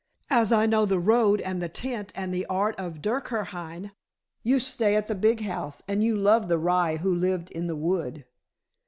[0.31, 3.91] "As I know the road and the tent and the art of dukkerhin.
[4.41, 7.75] You stay at the big house, and you love the rye who lived in the
[7.75, 8.25] wood."